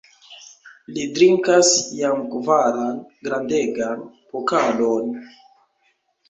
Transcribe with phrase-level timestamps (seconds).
[0.93, 1.69] Li drinkas
[1.99, 2.97] jam kvaran
[3.29, 4.01] grandegan
[4.33, 5.15] pokalon!